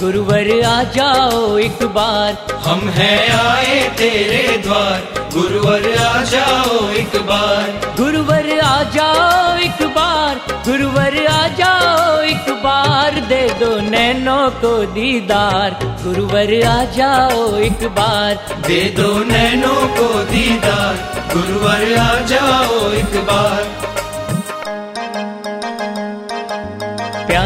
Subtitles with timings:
[0.00, 7.94] गुरुवर आ जाओ एक बार। हम हैं आए तेरे द्वार। गुरुवर आ जाओ एक बार।
[7.96, 15.78] गुरुवर आ जाओ एक बार। गुरुवर आ जाओ एक बार। दे दो नैनों को दीदार।
[15.82, 18.34] गुरुवर आ जाओ एक बार।
[18.66, 20.94] दे दो नैनों को दीदार।
[21.34, 23.87] गुरुवर आ जाओ एक बार।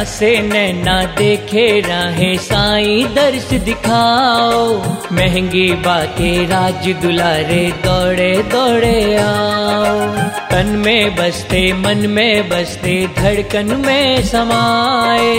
[0.03, 4.77] प्यासे नैना देखे राहें, साई दर्श दिखाओ।
[5.13, 10.09] महँगी बातें राज दुलारे दौड़े दौड़े आओ।
[10.51, 15.37] तन में बसते, मन में बसते, धड़कन में समाए।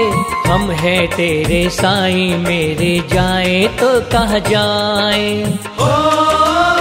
[0.47, 5.53] हम हैं तेरे साई, मेरे जाए तो कहा जाए?
[5.79, 6.72] ओ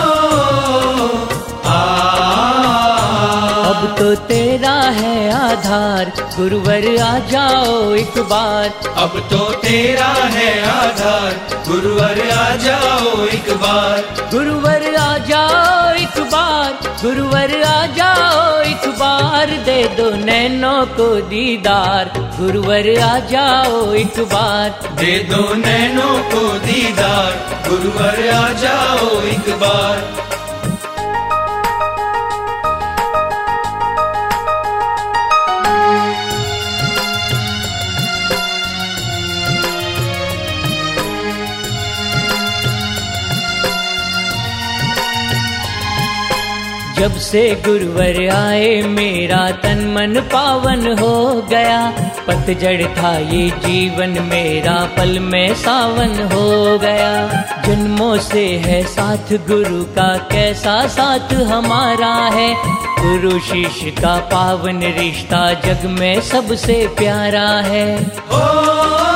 [3.82, 11.64] अब तो तेरा है आधार। गुरुवर आ जाओ एक बार। अब तो तेरा है आधार।
[11.68, 19.46] गुरुवर आ जाओ एक बार। गुरुवर आ जाओ एक बार। गुरुवर आ जाओ एक बार।
[19.46, 27.32] दे दो नैनों को दीदार। गुरुवर आ जाओ एक बार। दे दो नैनों को दीदार।
[27.68, 30.31] गुरुवर आ जाओ एक बार।
[47.02, 51.92] जब से गुरुवर आए, मेरा तन मन पावन हो गया।
[52.26, 57.26] पतझड़ था ये जीवन, मेरा पल में सावन हो गया।
[57.66, 62.54] जन्मों से है साथ गुरु का, कैसा साथ हमारा है?
[63.00, 69.11] गुरु शिष्य का पावन रिश्ता जग में सबसे प्यारा है। ओ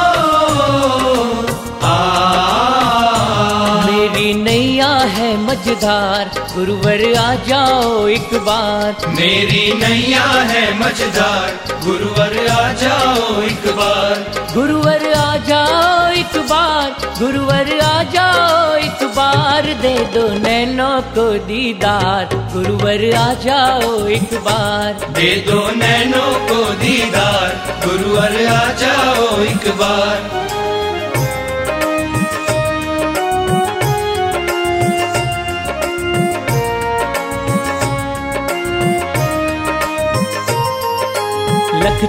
[5.37, 11.51] मझधार गुरुवर आ जाओ एक बार। मेरी नैया है मझदार
[11.85, 14.25] गुरुवर आ जाओ एक बार।
[14.55, 22.35] गुरुवर आ जाओ एक बार गुरुवर आ जाओ एक बार। दे दो नैनों को दीदार
[22.55, 30.55] गुरुवर आ जाओ एक बार। दे दो नैनों को दीदार गुरुवर आ जाओ एक बार।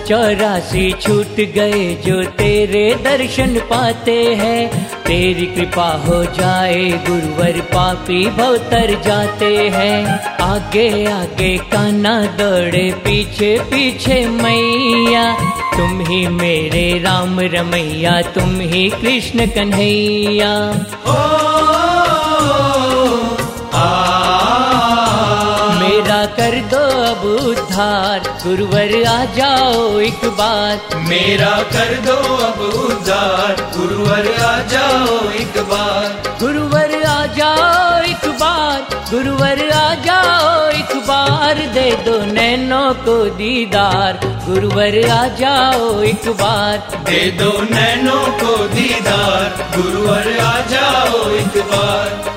[0.08, 9.02] चौरासी छूट गए जो तेरे दर्शन पाते हैं। तेरी कृपा हो जाए, गुरुवर पापी भवतर
[9.06, 15.34] जाते हैं। आगे आगे काना दौड़े, पीछे पीछे मैया।
[15.78, 20.54] तुम ही मेरे राम रमैया, तुम ही कृष्ण कन्हैया।
[26.38, 34.28] कर दो अब उद्धार। गुरुवर आ जाओ एक बार। मेरा कर दो अब उद्धार। गुरुवर
[34.44, 41.92] आ जाओ एक बार। गुरुवर आ जाओ एक बार। गुरुवर आ जाओ एक बार। दे
[42.06, 50.40] दो नैनों को दीदार। गुरुवर आ जाओ एक बार। दे दो नैनों को दीदार। गुरुवर
[50.40, 52.37] आ जाओ एक बार।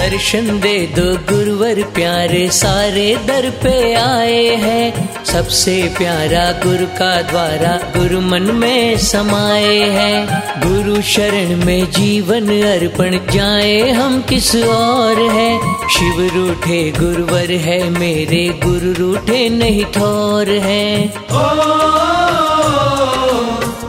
[0.00, 8.00] दर्शन दे दो गुरुवर प्यारे। सारे दर पे आए हैं। सबसे प्यारा गुरु का द्वारा
[8.00, 15.58] गुरु मन में समाए हैं। गुरु शरण में जीवन अर्पण जाए हम किस और है।
[15.88, 21.36] शिव रूठे गुरुवर है मेरे। गुरु रूठे नहीं ठोर है। ओ,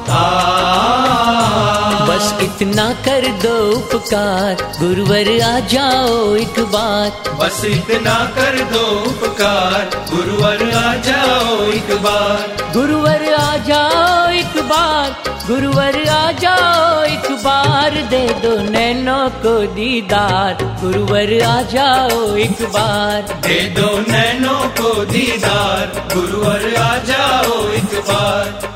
[0.10, 1.01] आ
[2.22, 9.90] बस इतना कर दो उपकार। गुरुवर आ जाओ एक बार। बस इतना कर दो उपकार।
[10.16, 17.92] गुरुवर आ जाओ एक बार। गुरुवर आ जाओ एक बार। गुरुवर आ जाओ एक बार।
[17.92, 26.08] दे दो नैनों को दीदार। गुरुवर आ जाओ एक बार। दे दो नैनों को दीदार।
[26.16, 28.71] गुरुवर आ जाओ एक बार।